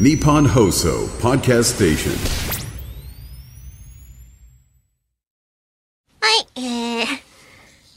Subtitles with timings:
[0.00, 2.12] Nippon Hoso Podcast Station.
[6.18, 7.06] はい、えー、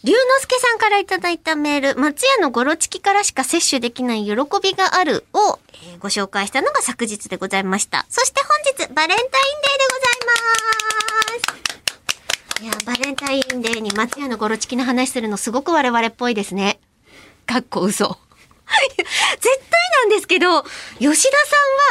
[0.04, 8.06] 龍之介さんからいただいたメール、松屋のゴロチキからしか摂取できない喜びがあるを、えーご紹介したのが昨日でございました。
[8.10, 9.38] そして本日、バレンタインデーで
[9.90, 10.26] ござい
[12.58, 12.62] ます。
[12.62, 16.78] いや、バレンタインデーに松屋のゴロチキの話するのすごく我々っぽいですね。
[17.46, 18.18] かっこ嘘。
[18.66, 20.64] 絶対なんですけど、
[21.00, 21.38] 吉田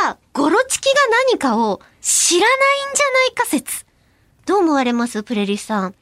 [0.01, 0.95] さんはゴロチキが
[1.31, 3.87] 何かを知らないんじゃないか説。
[4.47, 5.23] どう思われます？
[5.23, 5.95] プレリスさん。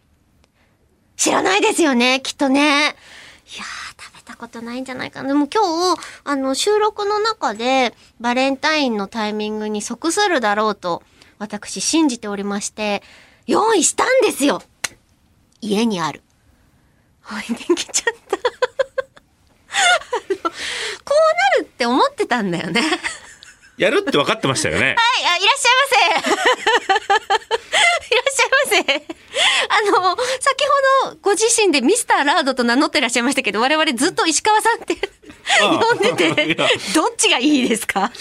[1.16, 2.60] 知らないですよね、きっとね。
[2.60, 5.28] いやー、食べたことないんじゃないかな。
[5.28, 11.02] でも今日、あの、収録の中で、バレンタインのタイミングに即するだろうと、
[11.38, 13.02] 私信じておりまして、
[13.46, 14.62] 用意したんですよ
[15.60, 16.22] 家にある。
[17.30, 18.36] 置いてきちゃった。
[18.36, 18.40] あ
[20.30, 20.50] のこ
[21.58, 22.80] うなるって思ってたんだよね。
[22.80, 22.90] はい、
[23.76, 24.94] やるって分かってましたよね。
[24.96, 26.38] あ、いらっしゃいませ。
[28.12, 29.06] いらっしゃいませ。
[29.68, 30.64] あの、先
[31.04, 34.96] ほどご自身でミスターラードと名乗ってらっしゃいましたけど、我々ずっと石川さんって
[35.60, 36.54] 呼んでて
[36.94, 38.12] どっちがいいですか？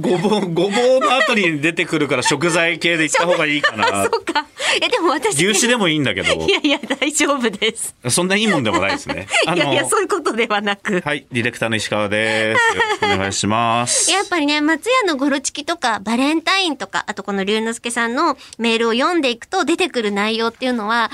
[0.00, 4.16] ごぼう、ごぼうの後に出てくるから食材系で行った方がいいかあ、な そ。
[4.16, 4.46] うか。
[4.82, 5.44] え、でも私。
[5.46, 7.94] 牛脂でもいいんだけど い、やいや、大丈夫です。
[8.08, 9.26] そんないいもんでもないですね。
[9.46, 11.02] あ いやいや、そういうことではなく。
[11.04, 12.76] はい、ディレクターの石川です。
[12.76, 14.10] よろしくお願いします。
[14.10, 21.10] やっぱりね、松屋のゴロチキとか、バレンタインとか、あとこの龍之介さんのメールを読んでいくと出てくる内容っていうのは、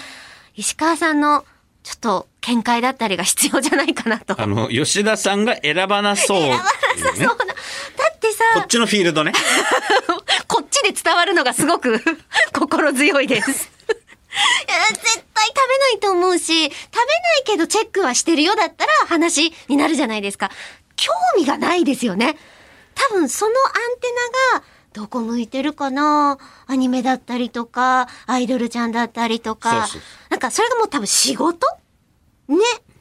[0.54, 1.44] 石川さんの
[1.82, 4.40] ちょっと見解だったりが必要じゃないかなと。
[4.40, 6.60] あの、吉田さんが選ばなそうっていうね、
[7.26, 7.46] そうだ。
[7.46, 7.54] だ
[8.14, 9.32] ってさ、こっちのフィールドね。
[11.10, 12.00] 伝わるのがすごく
[12.56, 13.48] 心強いです。
[13.48, 13.52] いや
[14.92, 16.72] 絶対食べないと思うし、食べな
[17.38, 20.52] いけどチェックはしてるよだったら話になるじゃないですか。
[20.94, 22.36] 興味がないですよね。
[22.94, 24.06] 多分そのアンテ
[24.54, 26.38] ナがどこ向いてるかな？
[26.68, 29.88] アニメだったりとか、アイドルちゃんだったりとか。
[29.88, 31.66] そうそうなんかそれがもう多分仕事？
[32.46, 32.58] ね？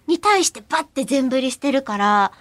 [0.08, 2.32] に対してバッて全振りしてるから、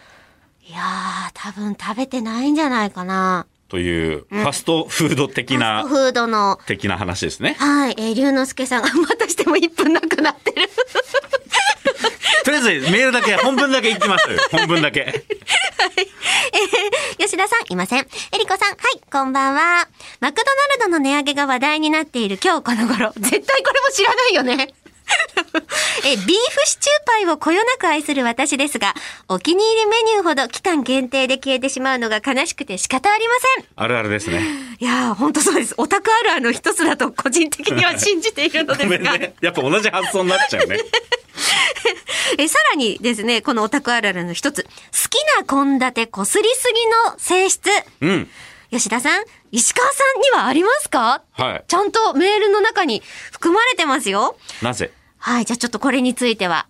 [0.67, 3.47] いやー、多分食べてないんじゃないかな。
[3.69, 7.55] という、ファストフード的な、フードの的な話ですね。
[7.59, 10.69] はい、えー、龍之介さんがまたしても1分なくなってる。
[12.45, 14.25] とりあえずメールだけ、本文だけ行きます。
[14.51, 15.01] 本文だけ。
[15.01, 18.07] えー、吉田さん、いません。
[18.33, 19.87] えりこさん、はい、こんばんは。
[20.21, 20.45] マクド
[20.81, 23.13] ナルドの値上げが話題になっている今日この頃。
[23.19, 24.73] 絶対これも知らないよね。
[26.05, 28.95] え、ビーフシチューパイをこよなく愛する私ですが、
[29.29, 33.67] お気に入りメニューほど期間限定で消えてしまうのが悲しくて仕方ありません。
[33.77, 34.43] あるあるですね。
[34.79, 35.75] いやー、ほんとそうです。
[35.77, 39.17] オタクあるあるの一つだと個人的には信じているのでごめすが。
[39.17, 39.35] んね。
[39.41, 40.79] やっぱ同じ発想になっちゃうね。
[42.39, 44.65] え、さらにですね、このオタクあるあるの一つ。
[44.65, 44.69] 好
[45.09, 47.69] きな献立こすりすぎの性質。
[48.01, 48.31] うん。
[48.71, 51.23] 吉田さん、石川さんにはありますか？
[51.33, 51.65] はい。
[51.67, 54.37] ちゃんとメールの中に含まれてますよ。
[54.63, 54.91] なぜ？
[55.19, 56.69] はい、じゃあちょっとこれについては、